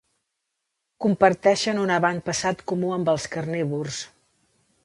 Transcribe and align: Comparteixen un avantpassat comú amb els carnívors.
Comparteixen 1.05 1.83
un 1.83 1.93
avantpassat 1.97 2.65
comú 2.73 2.93
amb 2.99 3.15
els 3.15 3.29
carnívors. 3.37 4.05